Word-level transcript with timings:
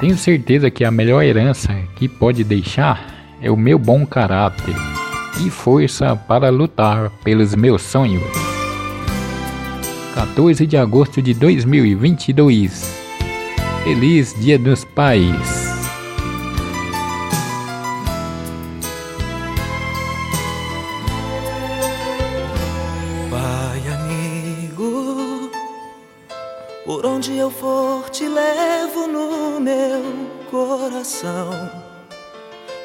Tenho 0.00 0.16
certeza 0.16 0.70
que 0.70 0.84
a 0.84 0.90
melhor 0.90 1.22
herança 1.22 1.72
que 1.94 2.08
pode 2.08 2.42
deixar 2.44 3.06
é 3.40 3.50
o 3.50 3.56
meu 3.56 3.78
bom 3.78 4.04
caráter 4.06 4.74
e 5.44 5.50
força 5.50 6.16
para 6.16 6.50
lutar 6.50 7.10
pelos 7.22 7.54
meus 7.54 7.82
sonhos. 7.82 8.24
14 10.14 10.66
de 10.66 10.76
agosto 10.76 11.20
de 11.20 11.34
2022 11.34 13.06
Feliz 13.84 14.34
Dia 14.40 14.58
dos 14.58 14.84
Pais! 14.84 15.65
Por 26.86 27.04
onde 27.04 27.36
eu 27.36 27.50
for 27.50 28.08
te 28.10 28.28
levo 28.28 29.08
no 29.08 29.60
meu 29.60 30.00
coração. 30.48 31.68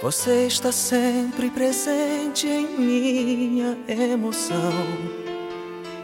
Você 0.02 0.48
está 0.48 0.72
sempre 0.72 1.52
presente 1.52 2.48
em 2.48 2.68
minha 2.80 3.78
emoção. 3.88 4.74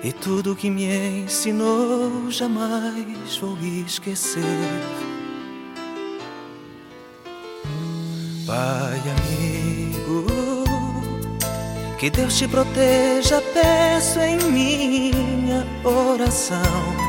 E 0.03 0.13
tudo 0.13 0.55
que 0.55 0.70
me 0.70 0.85
ensinou 1.23 2.29
jamais 2.29 3.35
vou 3.37 3.57
esquecer. 3.57 4.43
Pai 8.45 9.01
amigo, 9.17 10.25
que 11.98 12.11
Deus 12.11 12.37
te 12.37 12.48
proteja, 12.48 13.41
peço 13.53 14.20
em 14.20 14.37
minha 14.37 15.65
oração. 15.84 17.06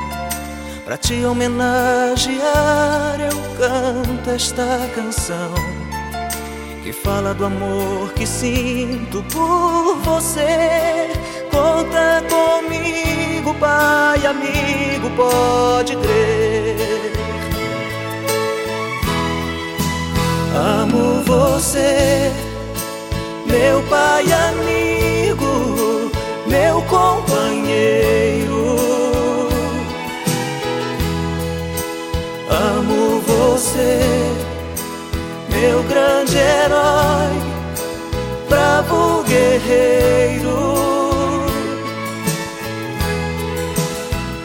Para 0.88 0.96
te 0.96 1.22
homenagear, 1.22 3.20
eu 3.20 3.36
canto 3.58 4.30
esta 4.30 4.88
canção 4.94 5.52
que 6.82 6.94
fala 6.94 7.34
do 7.34 7.44
amor 7.44 8.14
que 8.14 8.26
sinto 8.26 9.22
por 9.24 9.96
você. 9.98 11.10
Conta 11.50 12.24
comigo, 12.30 13.52
pai, 13.60 14.24
amigo, 14.24 15.10
pode 15.14 15.94
crer. 15.94 17.12
Amo 20.56 21.22
você, 21.22 22.32
meu 23.44 23.82
pai, 23.90 24.32
você 33.58 34.38
meu 35.50 35.82
grande 35.82 36.36
herói, 36.36 37.32
bravo 38.48 39.24
guerreiro. 39.24 40.76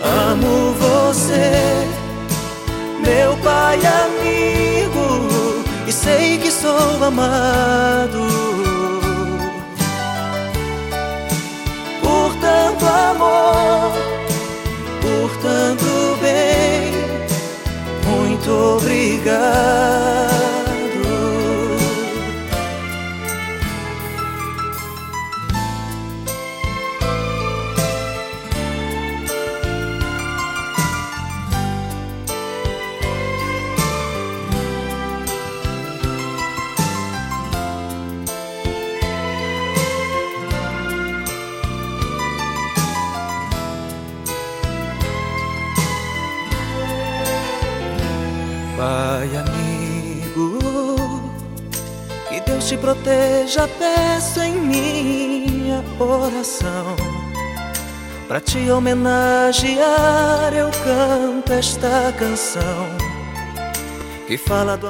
Amo 0.02 0.74
você, 0.74 1.52
meu 3.06 3.38
pai 3.44 3.80
amigo, 3.86 5.30
e 5.88 5.92
sei 5.92 6.40
que 6.40 6.50
sou 6.50 7.04
amado. 7.04 8.53
bigger. 19.24 19.63
Pai 49.24 49.38
amigo, 49.38 50.60
que 52.28 52.42
Deus 52.42 52.68
te 52.68 52.76
proteja, 52.76 53.70
peço 53.80 54.42
em 54.42 54.52
minha 54.60 55.82
oração. 55.98 56.98
Para 58.28 58.42
te 58.42 58.70
homenagear, 58.70 60.54
eu 60.54 60.70
canto 60.84 61.54
esta 61.54 62.14
canção 62.20 62.90
que 64.28 64.38
fala 64.38 64.76
do 64.76 64.82